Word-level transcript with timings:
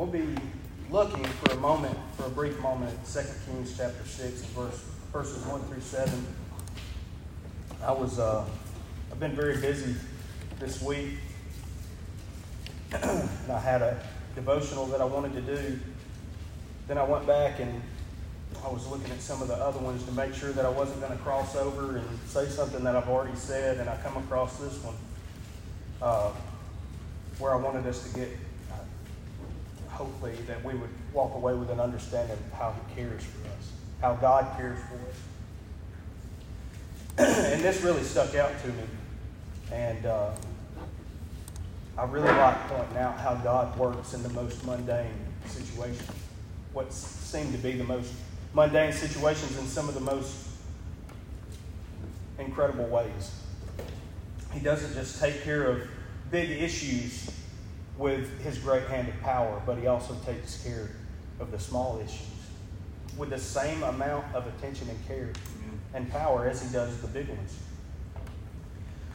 we'll 0.00 0.08
be 0.08 0.34
looking 0.90 1.22
for 1.24 1.52
a 1.52 1.56
moment, 1.58 1.94
for 2.16 2.24
a 2.24 2.30
brief 2.30 2.58
moment, 2.60 2.90
at 2.90 3.06
2 3.06 3.20
Kings 3.44 3.76
chapter 3.76 4.02
6, 4.02 4.40
verse, 4.44 4.82
verses 5.12 5.44
1 5.44 5.60
through 5.64 5.80
7. 5.82 6.26
I 7.84 7.92
was, 7.92 8.18
uh, 8.18 8.46
I've 9.12 9.20
been 9.20 9.36
very 9.36 9.60
busy 9.60 9.94
this 10.58 10.80
week. 10.80 11.18
and 12.92 13.52
I 13.52 13.60
had 13.60 13.82
a 13.82 14.02
devotional 14.34 14.86
that 14.86 15.02
I 15.02 15.04
wanted 15.04 15.34
to 15.34 15.42
do. 15.42 15.78
Then 16.88 16.96
I 16.96 17.04
went 17.04 17.26
back 17.26 17.60
and 17.60 17.82
I 18.64 18.68
was 18.68 18.86
looking 18.86 19.10
at 19.10 19.20
some 19.20 19.42
of 19.42 19.48
the 19.48 19.54
other 19.56 19.80
ones 19.80 20.02
to 20.04 20.12
make 20.12 20.32
sure 20.32 20.52
that 20.52 20.64
I 20.64 20.70
wasn't 20.70 21.00
going 21.02 21.12
to 21.12 21.22
cross 21.22 21.56
over 21.56 21.98
and 21.98 22.08
say 22.26 22.46
something 22.46 22.82
that 22.84 22.96
I've 22.96 23.08
already 23.10 23.36
said, 23.36 23.76
and 23.76 23.90
I 23.90 23.98
come 23.98 24.16
across 24.16 24.56
this 24.56 24.82
one 24.82 24.96
uh, 26.00 26.30
where 27.38 27.52
I 27.52 27.56
wanted 27.56 27.86
us 27.86 28.10
to 28.10 28.18
get, 28.18 28.30
hopefully, 30.00 30.32
that 30.46 30.64
we 30.64 30.72
would 30.72 30.88
walk 31.12 31.34
away 31.34 31.52
with 31.52 31.68
an 31.68 31.78
understanding 31.78 32.32
of 32.32 32.58
how 32.58 32.72
He 32.72 32.94
cares 32.94 33.22
for 33.22 33.46
us, 33.48 33.70
how 34.00 34.14
God 34.14 34.46
cares 34.56 34.78
for 34.88 34.94
us. 37.20 37.36
and 37.52 37.60
this 37.62 37.82
really 37.82 38.02
stuck 38.02 38.34
out 38.34 38.50
to 38.62 38.68
me. 38.68 38.84
And 39.70 40.06
uh, 40.06 40.30
I 41.98 42.04
really 42.04 42.28
like 42.28 42.66
pointing 42.68 42.96
out 42.96 43.18
how 43.18 43.34
God 43.34 43.78
works 43.78 44.14
in 44.14 44.22
the 44.22 44.30
most 44.30 44.64
mundane 44.64 45.12
situations. 45.44 46.08
What 46.72 46.90
seem 46.94 47.52
to 47.52 47.58
be 47.58 47.72
the 47.72 47.84
most 47.84 48.10
mundane 48.54 48.94
situations 48.94 49.58
in 49.58 49.66
some 49.66 49.86
of 49.86 49.92
the 49.92 50.00
most 50.00 50.48
incredible 52.38 52.86
ways. 52.86 53.34
He 54.54 54.60
doesn't 54.60 54.94
just 54.94 55.20
take 55.20 55.42
care 55.42 55.64
of 55.64 55.82
big 56.30 56.50
issues 56.50 57.30
with 58.00 58.40
his 58.40 58.56
great 58.56 58.84
hand 58.84 59.08
of 59.08 59.20
power, 59.20 59.60
but 59.66 59.76
he 59.76 59.86
also 59.86 60.14
takes 60.24 60.62
care 60.64 60.88
of 61.38 61.50
the 61.50 61.58
small 61.58 62.00
issues 62.02 62.26
with 63.18 63.28
the 63.28 63.38
same 63.38 63.82
amount 63.82 64.24
of 64.34 64.46
attention 64.46 64.88
and 64.88 65.06
care 65.06 65.30
and 65.92 66.10
power 66.10 66.48
as 66.48 66.62
he 66.62 66.72
does 66.72 66.98
the 67.02 67.08
big 67.08 67.28
ones. 67.28 67.58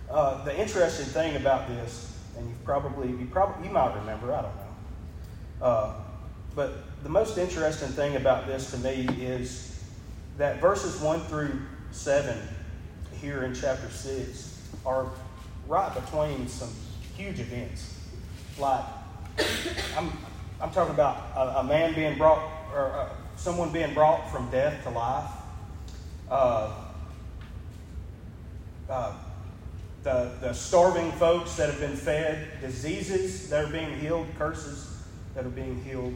Uh, 0.07 0.43
the 0.43 0.55
interesting 0.59 1.07
thing 1.07 1.35
about 1.35 1.67
this, 1.67 2.15
and 2.37 2.47
you 2.47 2.55
probably 2.63 3.09
you 3.09 3.27
probably 3.31 3.67
you 3.67 3.73
might 3.73 3.95
remember, 3.95 4.31
I 4.31 4.43
don't 4.43 4.55
know, 4.55 5.65
uh, 5.65 5.93
but 6.53 7.01
the 7.01 7.09
most 7.09 7.39
interesting 7.39 7.89
thing 7.89 8.17
about 8.17 8.45
this 8.45 8.69
to 8.69 8.77
me 8.77 9.07
is 9.19 9.83
that 10.37 10.61
verses 10.61 11.01
1 11.01 11.21
through 11.21 11.59
7 11.89 12.37
here 13.19 13.45
in 13.45 13.55
chapter 13.55 13.89
6 13.89 14.69
are 14.85 15.09
right 15.67 15.91
between 15.95 16.47
some 16.47 16.69
huge 17.17 17.39
events. 17.39 17.95
Like, 18.57 18.83
I'm, 19.97 20.11
I'm 20.61 20.71
talking 20.71 20.93
about 20.93 21.17
a, 21.35 21.59
a 21.59 21.63
man 21.63 21.93
being 21.93 22.17
brought, 22.17 22.39
or 22.73 22.91
uh, 22.91 23.09
someone 23.35 23.71
being 23.71 23.93
brought 23.93 24.31
from 24.31 24.49
death 24.49 24.83
to 24.83 24.89
life. 24.89 25.31
Uh, 26.29 26.73
uh, 28.89 29.13
the, 30.03 30.31
the 30.39 30.53
starving 30.53 31.11
folks 31.13 31.55
that 31.55 31.69
have 31.69 31.79
been 31.79 31.95
fed, 31.95 32.47
diseases 32.61 33.49
that 33.49 33.65
are 33.65 33.71
being 33.71 33.97
healed, 33.99 34.27
curses 34.37 35.03
that 35.33 35.45
are 35.45 35.49
being 35.49 35.83
healed 35.83 36.13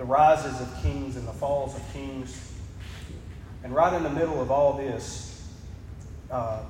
the 0.00 0.06
rises 0.06 0.58
of 0.62 0.82
kings 0.82 1.16
and 1.16 1.28
the 1.28 1.32
falls 1.32 1.76
of 1.76 1.92
kings. 1.92 2.54
And 3.62 3.74
right 3.74 3.92
in 3.92 4.02
the 4.02 4.08
middle 4.08 4.40
of 4.40 4.50
all 4.50 4.72
this, 4.72 5.46
uh, 6.30 6.62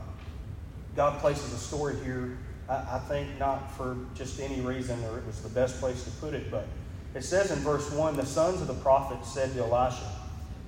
God 0.96 1.20
places 1.20 1.52
a 1.52 1.56
story 1.56 1.94
here, 2.02 2.36
I, 2.70 2.96
I, 2.96 2.98
think 3.00 3.38
not 3.38 3.70
for 3.76 3.96
just 4.14 4.40
any 4.40 4.60
reason 4.60 5.02
or 5.04 5.18
it 5.18 5.26
was 5.26 5.42
the 5.42 5.48
best 5.48 5.80
place 5.80 6.04
to 6.04 6.10
put 6.12 6.34
it, 6.34 6.50
but 6.50 6.66
it 7.14 7.24
says 7.24 7.50
in 7.50 7.58
verse 7.58 7.90
1 7.90 8.16
the 8.16 8.24
sons 8.24 8.60
of 8.60 8.68
the 8.68 8.74
prophets 8.74 9.32
said 9.34 9.52
to 9.54 9.64
Elisha, 9.64 10.08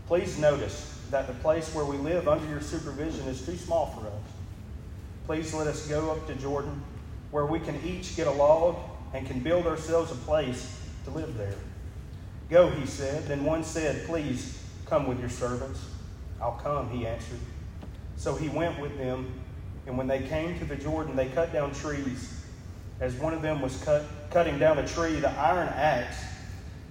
Please 0.09 0.39
notice 0.39 0.99
that 1.11 1.27
the 1.29 1.35
place 1.35 1.73
where 1.75 1.85
we 1.85 1.97
live 1.97 2.27
under 2.27 2.47
your 2.49 2.61
supervision 2.61 3.29
is 3.29 3.47
too 3.47 3.57
small 3.57 3.87
for 3.87 4.07
us. 4.09 4.23
Please 5.27 5.55
let 5.55 5.69
us 5.69 5.87
go 5.87 6.11
up 6.11 6.27
to 6.27 6.35
Jordan, 6.35 6.83
where 7.31 7.47
we 7.47 7.61
can 7.61 7.81
each 7.85 8.17
get 8.17 8.27
a 8.27 8.33
log 8.33 8.77
and 9.15 9.27
can 9.27 9.41
build 9.41 9.67
ourselves 9.67 10.11
a 10.11 10.17
place 10.17 10.81
to 11.05 11.11
live 11.11 11.37
there. 11.37 11.55
Go, 12.51 12.69
he 12.71 12.87
said. 12.87 13.27
Then 13.27 13.45
one 13.45 13.63
said, 13.63 14.05
Please 14.07 14.63
come 14.87 15.07
with 15.07 15.21
your 15.21 15.29
servants. 15.29 15.87
I'll 16.41 16.61
come, 16.63 16.91
he 16.91 17.07
answered. 17.07 17.39
So 18.17 18.35
he 18.35 18.49
went 18.49 18.81
with 18.81 18.99
them, 18.99 19.33
and 19.87 19.99
when 19.99 20.07
they 20.07 20.23
came 20.23 20.59
to 20.59 20.65
the 20.65 20.77
Jordan, 20.77 21.17
they 21.17 21.29
cut 21.29 21.53
down 21.53 21.75
trees. 21.75 22.41
As 23.01 23.15
one 23.15 23.35
of 23.35 23.43
them 23.43 23.61
was 23.61 23.77
cut, 23.83 24.05
cutting 24.31 24.59
down 24.59 24.79
a 24.79 24.87
tree, 24.87 25.17
the 25.17 25.31
iron 25.31 25.69
axe 25.69 26.17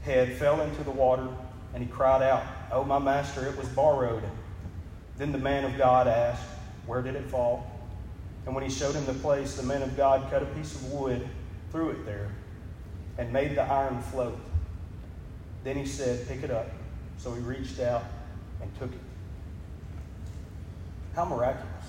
head 0.03 0.33
fell 0.33 0.61
into 0.61 0.83
the 0.83 0.91
water, 0.91 1.27
and 1.73 1.83
he 1.83 1.89
cried 1.89 2.21
out, 2.21 2.43
Oh, 2.71 2.83
my 2.83 2.99
master, 2.99 3.47
it 3.47 3.57
was 3.57 3.67
borrowed. 3.69 4.23
Then 5.17 5.31
the 5.31 5.37
man 5.37 5.63
of 5.63 5.77
God 5.77 6.07
asked, 6.07 6.43
Where 6.85 7.01
did 7.01 7.15
it 7.15 7.25
fall? 7.29 7.71
And 8.45 8.55
when 8.55 8.63
he 8.63 8.69
showed 8.69 8.95
him 8.95 9.05
the 9.05 9.13
place, 9.13 9.55
the 9.55 9.63
man 9.63 9.83
of 9.83 9.95
God 9.95 10.29
cut 10.29 10.41
a 10.41 10.47
piece 10.47 10.73
of 10.75 10.91
wood, 10.91 11.27
threw 11.71 11.91
it 11.91 12.05
there, 12.05 12.29
and 13.17 13.31
made 13.31 13.55
the 13.55 13.61
iron 13.61 14.01
float. 14.01 14.37
Then 15.63 15.77
he 15.77 15.85
said, 15.85 16.27
Pick 16.27 16.43
it 16.43 16.51
up. 16.51 16.67
So 17.17 17.33
he 17.33 17.41
reached 17.41 17.79
out 17.79 18.03
and 18.61 18.75
took 18.79 18.91
it. 18.91 18.99
How 21.15 21.25
miraculous. 21.25 21.85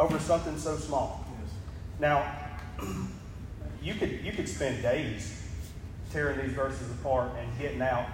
Over 0.00 0.18
something 0.18 0.56
so 0.56 0.78
small. 0.78 1.26
Yes. 1.42 1.52
Now, 2.00 2.34
you 3.82 3.92
could, 3.92 4.24
you 4.24 4.32
could 4.32 4.48
spend 4.48 4.80
days 4.80 5.46
tearing 6.10 6.40
these 6.40 6.56
verses 6.56 6.90
apart 6.90 7.32
and 7.38 7.58
getting 7.58 7.82
out 7.82 8.06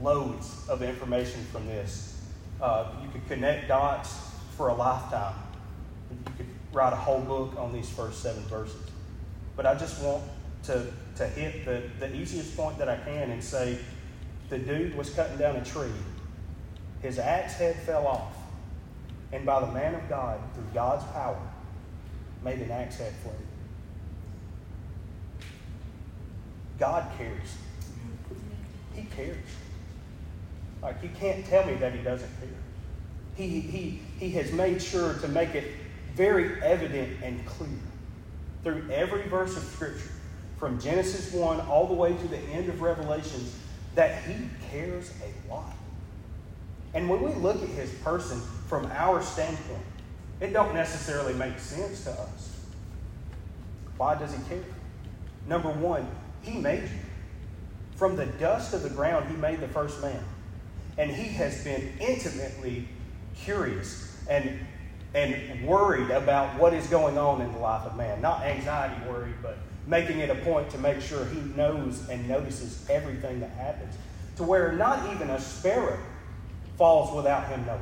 loads 0.00 0.66
of 0.70 0.82
information 0.82 1.44
from 1.52 1.66
this. 1.66 2.18
Uh, 2.62 2.86
you 3.02 3.10
could 3.10 3.28
connect 3.28 3.68
dots 3.68 4.16
for 4.56 4.68
a 4.68 4.74
lifetime. 4.74 5.34
You 6.10 6.32
could 6.38 6.46
write 6.72 6.94
a 6.94 6.96
whole 6.96 7.20
book 7.20 7.58
on 7.58 7.74
these 7.74 7.90
first 7.90 8.22
seven 8.22 8.42
verses. 8.44 8.80
But 9.54 9.66
I 9.66 9.74
just 9.74 10.02
want 10.02 10.24
to, 10.62 10.86
to 11.16 11.26
hit 11.26 11.66
the, 11.66 11.82
the 12.00 12.14
easiest 12.16 12.56
point 12.56 12.78
that 12.78 12.88
I 12.88 12.96
can 12.96 13.30
and 13.30 13.44
say 13.44 13.78
the 14.48 14.58
dude 14.58 14.96
was 14.96 15.10
cutting 15.10 15.36
down 15.36 15.56
a 15.56 15.64
tree. 15.64 15.92
His 17.02 17.18
axe 17.18 17.52
head 17.52 17.76
fell 17.84 18.06
off. 18.06 18.35
And 19.32 19.44
by 19.44 19.60
the 19.60 19.72
man 19.72 19.94
of 19.94 20.08
God, 20.08 20.40
through 20.54 20.66
God's 20.72 21.04
power, 21.12 21.40
made 22.44 22.60
an 22.60 22.70
axe 22.70 22.98
head 22.98 23.12
float. 23.22 23.34
God 26.78 27.10
cares. 27.18 27.56
He 28.94 29.02
cares. 29.16 29.36
Like, 30.82 31.02
you 31.02 31.10
can't 31.18 31.44
tell 31.46 31.66
me 31.66 31.74
that 31.74 31.94
He 31.94 32.02
doesn't 32.02 32.30
care. 32.40 32.48
He, 33.34 33.60
he, 33.60 34.00
he 34.18 34.30
has 34.32 34.52
made 34.52 34.80
sure 34.80 35.14
to 35.14 35.28
make 35.28 35.54
it 35.54 35.72
very 36.14 36.62
evident 36.62 37.22
and 37.22 37.44
clear 37.44 37.68
through 38.62 38.90
every 38.90 39.22
verse 39.28 39.56
of 39.56 39.62
Scripture 39.62 40.10
from 40.58 40.80
Genesis 40.80 41.32
1 41.32 41.60
all 41.62 41.86
the 41.86 41.94
way 41.94 42.16
to 42.16 42.28
the 42.28 42.38
end 42.38 42.68
of 42.68 42.80
Revelations 42.80 43.54
that 43.94 44.22
He 44.24 44.48
cares 44.70 45.12
a 45.22 45.52
lot. 45.52 45.74
And 46.96 47.10
when 47.10 47.20
we 47.20 47.30
look 47.34 47.62
at 47.62 47.68
His 47.68 47.90
person 47.96 48.40
from 48.68 48.86
our 48.86 49.22
standpoint, 49.22 49.82
it 50.40 50.54
don't 50.54 50.72
necessarily 50.72 51.34
make 51.34 51.58
sense 51.58 52.04
to 52.04 52.10
us. 52.10 52.56
Why 53.98 54.14
does 54.14 54.32
He 54.32 54.42
care? 54.48 54.64
Number 55.46 55.68
one, 55.68 56.08
He 56.40 56.56
made 56.56 56.84
you. 56.84 56.88
From 57.96 58.16
the 58.16 58.24
dust 58.24 58.72
of 58.72 58.82
the 58.82 58.88
ground, 58.88 59.28
He 59.28 59.36
made 59.36 59.60
the 59.60 59.68
first 59.68 60.00
man. 60.00 60.24
And 60.96 61.10
He 61.10 61.28
has 61.34 61.62
been 61.62 61.92
intimately 62.00 62.88
curious 63.36 64.16
and, 64.26 64.58
and 65.14 65.68
worried 65.68 66.08
about 66.10 66.58
what 66.58 66.72
is 66.72 66.86
going 66.86 67.18
on 67.18 67.42
in 67.42 67.52
the 67.52 67.58
life 67.58 67.84
of 67.84 67.94
man. 67.98 68.22
Not 68.22 68.42
anxiety 68.42 69.06
worried, 69.06 69.34
but 69.42 69.58
making 69.86 70.20
it 70.20 70.30
a 70.30 70.34
point 70.36 70.70
to 70.70 70.78
make 70.78 71.02
sure 71.02 71.26
he 71.26 71.40
knows 71.54 72.08
and 72.08 72.26
notices 72.26 72.86
everything 72.88 73.40
that 73.40 73.50
happens, 73.50 73.94
to 74.36 74.44
where 74.44 74.72
not 74.72 75.14
even 75.14 75.28
a 75.28 75.38
sparrow 75.38 75.98
falls 76.76 77.14
without 77.14 77.48
him 77.48 77.64
knowing. 77.66 77.80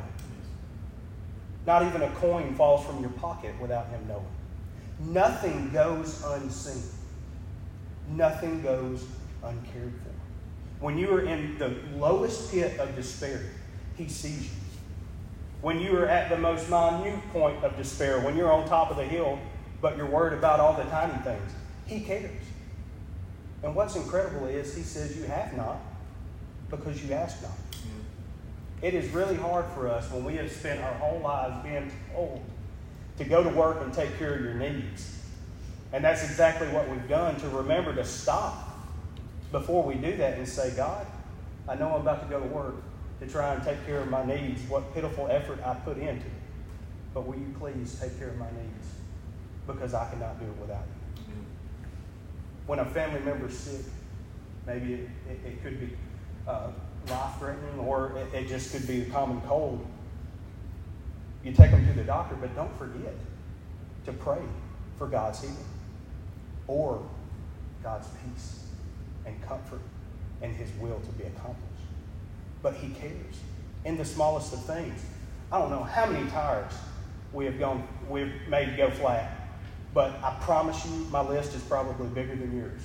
Not 1.66 1.82
even 1.82 2.02
a 2.02 2.10
coin 2.10 2.54
falls 2.54 2.84
from 2.84 3.00
your 3.00 3.10
pocket 3.10 3.54
without 3.60 3.88
him 3.88 4.06
knowing. 4.06 4.24
Nothing 5.00 5.70
goes 5.70 6.22
unseen. 6.24 6.82
Nothing 8.08 8.62
goes 8.62 9.04
uncared 9.42 9.92
for. 10.02 10.84
When 10.84 10.98
you 10.98 11.10
are 11.14 11.22
in 11.22 11.58
the 11.58 11.74
lowest 11.96 12.50
pit 12.50 12.78
of 12.78 12.94
despair, 12.94 13.42
he 13.96 14.08
sees 14.08 14.44
you. 14.44 14.50
When 15.62 15.80
you 15.80 15.96
are 15.96 16.06
at 16.06 16.28
the 16.28 16.36
most 16.36 16.68
minute 16.68 17.20
point 17.32 17.64
of 17.64 17.76
despair, 17.76 18.20
when 18.20 18.36
you're 18.36 18.52
on 18.52 18.68
top 18.68 18.90
of 18.90 18.98
the 18.98 19.04
hill, 19.04 19.38
but 19.80 19.96
you're 19.96 20.10
worried 20.10 20.36
about 20.36 20.60
all 20.60 20.74
the 20.74 20.84
tiny 20.84 21.16
things, 21.22 21.52
he 21.86 22.00
cares. 22.00 22.30
And 23.62 23.74
what's 23.74 23.96
incredible 23.96 24.46
is 24.46 24.76
he 24.76 24.82
says 24.82 25.16
you 25.16 25.24
have 25.24 25.56
not 25.56 25.78
because 26.68 27.02
you 27.02 27.14
ask 27.14 27.40
not. 27.42 27.52
It 28.84 28.92
is 28.92 29.08
really 29.12 29.36
hard 29.36 29.64
for 29.74 29.88
us 29.88 30.10
when 30.10 30.26
we 30.26 30.36
have 30.36 30.52
spent 30.52 30.78
our 30.82 30.92
whole 30.92 31.18
lives 31.20 31.56
being 31.64 31.90
told 32.12 32.42
to 33.16 33.24
go 33.24 33.42
to 33.42 33.48
work 33.48 33.80
and 33.80 33.90
take 33.94 34.18
care 34.18 34.34
of 34.34 34.42
your 34.42 34.52
needs. 34.52 35.22
And 35.94 36.04
that's 36.04 36.22
exactly 36.22 36.68
what 36.68 36.86
we've 36.90 37.08
done 37.08 37.40
to 37.40 37.48
remember 37.48 37.94
to 37.94 38.04
stop 38.04 38.76
before 39.50 39.82
we 39.84 39.94
do 39.94 40.14
that 40.18 40.36
and 40.36 40.46
say, 40.46 40.70
God, 40.76 41.06
I 41.66 41.76
know 41.76 41.94
I'm 41.94 42.02
about 42.02 42.24
to 42.24 42.28
go 42.28 42.38
to 42.38 42.46
work 42.46 42.74
to 43.20 43.26
try 43.26 43.54
and 43.54 43.64
take 43.64 43.86
care 43.86 44.00
of 44.00 44.10
my 44.10 44.22
needs, 44.22 44.60
what 44.68 44.92
pitiful 44.92 45.28
effort 45.30 45.60
I 45.64 45.72
put 45.76 45.96
into 45.96 46.26
it. 46.26 46.32
But 47.14 47.26
will 47.26 47.36
you 47.36 47.54
please 47.58 47.98
take 47.98 48.18
care 48.18 48.28
of 48.28 48.36
my 48.36 48.50
needs? 48.50 48.86
Because 49.66 49.94
I 49.94 50.10
cannot 50.10 50.38
do 50.38 50.44
it 50.44 50.60
without 50.60 50.84
you. 51.26 51.32
When 52.66 52.80
a 52.80 52.84
family 52.84 53.20
member 53.20 53.46
is 53.46 53.58
sick, 53.58 53.86
maybe 54.66 54.92
it, 54.92 55.08
it, 55.30 55.40
it 55.46 55.62
could 55.62 55.80
be 55.80 55.96
uh, 56.46 56.68
life 57.10 57.38
threatening 57.38 57.78
or 57.78 58.12
it, 58.16 58.34
it 58.34 58.48
just 58.48 58.72
could 58.72 58.86
be 58.86 59.02
a 59.02 59.04
common 59.06 59.40
cold. 59.42 59.84
You 61.42 61.52
take 61.52 61.70
them 61.70 61.86
to 61.86 61.92
the 61.92 62.04
doctor, 62.04 62.36
but 62.36 62.54
don't 62.54 62.76
forget 62.78 63.14
to 64.06 64.12
pray 64.12 64.40
for 64.96 65.06
God's 65.06 65.40
healing 65.40 65.56
or 66.66 67.02
God's 67.82 68.08
peace 68.08 68.64
and 69.26 69.40
comfort 69.46 69.80
and 70.42 70.54
His 70.54 70.70
will 70.78 71.00
to 71.00 71.12
be 71.12 71.24
accomplished. 71.24 71.60
But 72.62 72.74
He 72.74 72.88
cares 72.94 73.40
in 73.84 73.96
the 73.96 74.04
smallest 74.04 74.52
of 74.52 74.64
things. 74.64 75.00
I 75.52 75.58
don't 75.58 75.70
know 75.70 75.82
how 75.82 76.06
many 76.06 76.28
tires 76.30 76.72
we 77.32 77.44
have 77.44 77.58
gone, 77.58 77.86
we've 78.08 78.32
made 78.48 78.76
go 78.76 78.90
flat, 78.90 79.48
but 79.92 80.12
I 80.22 80.36
promise 80.40 80.84
you, 80.86 80.92
my 81.10 81.20
list 81.20 81.54
is 81.54 81.62
probably 81.62 82.06
bigger 82.08 82.34
than 82.34 82.56
yours. 82.56 82.80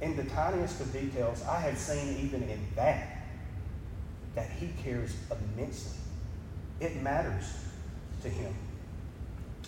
In 0.00 0.16
the 0.16 0.24
tiniest 0.24 0.80
of 0.80 0.92
details, 0.92 1.42
I 1.42 1.60
have 1.60 1.76
seen 1.76 2.16
even 2.24 2.42
in 2.44 2.60
that 2.76 3.18
that 4.34 4.50
He 4.50 4.70
cares 4.82 5.16
immensely. 5.30 5.98
It 6.80 7.02
matters 7.02 7.52
to 8.22 8.28
Him. 8.28 8.54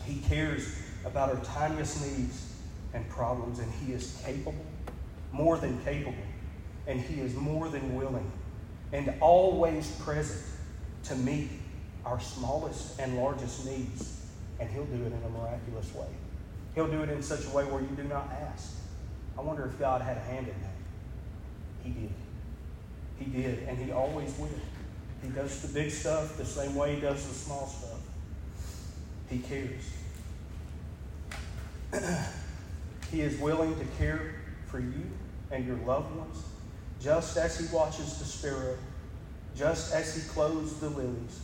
He 0.05 0.21
cares 0.29 0.73
about 1.05 1.31
our 1.31 1.43
tiniest 1.45 2.07
needs 2.07 2.55
and 2.95 3.09
problems, 3.09 3.59
and 3.59 3.73
He 3.73 3.93
is 3.93 4.21
capable, 4.25 4.65
more 5.33 5.57
than 5.59 5.83
capable, 5.83 6.15
and 6.87 7.01
He 7.01 7.21
is 7.21 7.35
more 7.35 7.69
than 7.69 7.97
willing 7.97 8.31
and 8.93 9.13
always 9.21 9.91
present 10.01 10.43
to 11.05 11.15
meet 11.17 11.49
our 12.05 12.21
smallest 12.21 13.01
and 13.01 13.17
largest 13.17 13.67
needs. 13.67 14.21
And 14.61 14.69
He'll 14.71 14.85
do 14.85 15.03
it 15.03 15.13
in 15.13 15.21
a 15.27 15.31
miraculous 15.31 15.93
way. 15.95 16.09
He'll 16.75 16.91
do 16.91 17.03
it 17.03 17.09
in 17.09 17.23
such 17.23 17.47
a 17.47 17.51
way 17.51 17.65
where 17.65 17.81
you 17.81 17.89
do 17.97 18.05
not 18.05 18.31
ask. 18.31 18.80
I 19.41 19.43
wonder 19.43 19.65
if 19.65 19.79
God 19.79 20.03
had 20.03 20.19
a 20.19 20.21
hand 20.21 20.49
in 20.49 20.55
that. 20.61 20.77
He 21.83 21.91
did. 21.91 22.13
He 23.19 23.25
did, 23.25 23.67
and 23.67 23.79
He 23.79 23.91
always 23.91 24.37
will. 24.39 24.51
He 25.23 25.31
does 25.31 25.63
the 25.63 25.69
big 25.69 25.91
stuff 25.91 26.37
the 26.37 26.45
same 26.45 26.75
way 26.75 26.97
He 26.97 27.01
does 27.01 27.27
the 27.27 27.33
small 27.33 27.67
stuff. 27.67 28.01
He 29.31 29.39
cares. 29.39 29.95
he 33.11 33.23
is 33.23 33.39
willing 33.39 33.75
to 33.79 33.85
care 33.99 34.35
for 34.67 34.79
you 34.79 35.11
and 35.51 35.67
your 35.67 35.77
loved 35.87 36.15
ones, 36.17 36.45
just 37.01 37.39
as 37.39 37.59
He 37.59 37.75
watches 37.75 38.19
the 38.19 38.27
sparrow, 38.27 38.77
just 39.57 39.95
as 39.95 40.15
He 40.15 40.29
clothes 40.29 40.79
the 40.81 40.91
lilies, 40.91 41.41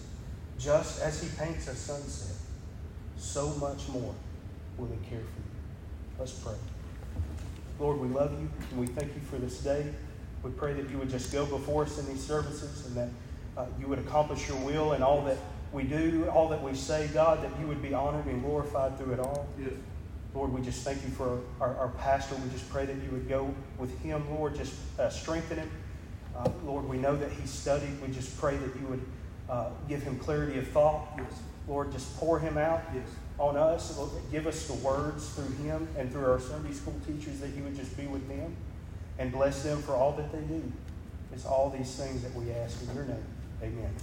just 0.59 1.01
as 1.01 1.23
He 1.23 1.31
paints 1.39 1.67
a 1.67 1.75
sunset. 1.75 2.37
So 3.17 3.49
much 3.55 3.89
more 3.89 4.15
will 4.77 4.89
He 4.89 5.09
care 5.09 5.21
for 5.21 5.41
you. 5.41 5.47
Let's 6.19 6.33
pray. 6.33 6.57
Lord, 7.79 7.99
we 8.01 8.09
love 8.09 8.33
you 8.33 8.49
and 8.71 8.81
we 8.81 8.87
thank 8.87 9.15
you 9.15 9.21
for 9.31 9.37
this 9.37 9.59
day. 9.59 9.87
We 10.43 10.51
pray 10.51 10.73
that 10.75 10.89
you 10.91 10.99
would 10.99 11.11
just 11.11 11.33
go 11.33 11.45
before 11.45 11.85
us 11.85 11.99
in 11.99 12.07
these 12.07 12.25
services 12.25 12.87
and 12.87 12.97
that 12.97 13.09
uh, 13.57 13.67
you 13.81 13.87
would 13.89 13.99
accomplish 13.99 14.49
your 14.49 14.59
will 14.59 14.93
in 14.93 15.03
all 15.03 15.23
that 15.25 15.37
we 15.73 15.83
do, 15.83 16.29
all 16.31 16.49
that 16.49 16.63
we 16.63 16.75
say, 16.75 17.09
God, 17.13 17.43
that 17.43 17.51
you 17.61 17.67
would 17.67 17.83
be 17.83 17.93
honored 17.93 18.27
and 18.27 18.43
glorified 18.43 18.97
through 18.97 19.15
it 19.15 19.21
all. 19.21 19.47
Yes. 19.59 19.73
Lord, 20.35 20.53
we 20.53 20.63
just 20.63 20.83
thank 20.83 21.03
you 21.03 21.11
for 21.11 21.41
our, 21.61 21.77
our 21.77 21.89
pastor. 21.99 22.35
We 22.37 22.51
just 22.51 22.69
pray 22.71 22.87
that 22.87 22.97
you 22.97 23.11
would 23.11 23.29
go 23.29 23.55
with 23.79 23.99
him, 24.01 24.25
Lord, 24.31 24.55
just 24.55 24.75
uh, 24.99 25.09
strengthen 25.09 25.59
him. 25.59 25.71
Uh, 26.37 26.51
Lord, 26.65 26.89
we 26.89 26.99
know 26.99 27.17
that 27.17 27.33
he 27.33 27.47
studied. 27.47 28.01
We 28.01 28.09
just 28.09 28.39
pray 28.39 28.57
that 28.57 28.77
you 28.81 28.87
would 28.89 29.05
uh, 29.49 29.71
give 29.89 30.03
him 30.03 30.19
clarity 30.19 30.59
of 30.59 30.69
thought. 30.69 31.09
Yes. 31.17 31.27
Lord, 31.69 31.91
just 31.93 32.17
pour 32.19 32.39
him 32.39 32.57
out 32.57 32.83
Yes. 32.95 33.09
On 33.39 33.57
us. 33.57 33.99
Give 34.31 34.47
us 34.47 34.67
the 34.67 34.75
words 34.75 35.29
through 35.31 35.55
him 35.65 35.89
and 35.97 36.11
through 36.11 36.25
our 36.31 36.41
Sunday 36.41 36.73
school 36.73 36.95
teachers 37.07 37.41
that 37.41 37.51
you 37.51 37.63
would 37.63 37.77
just 37.77 37.97
be 37.97 38.07
with 38.07 38.27
them 38.29 38.55
and 39.19 39.33
bless 39.33 39.63
them 39.63 39.83
for 39.83 39.93
all 39.93 40.13
that 40.13 40.33
they 40.33 40.41
do. 40.41 40.63
It's 41.33 41.45
all 41.45 41.71
these 41.71 41.95
things 41.95 42.23
that 42.23 42.35
we 42.35 42.51
ask 42.53 42.83
in 42.83 42.95
your 42.95 43.05
name. 43.05 43.25
Amen. 43.63 43.95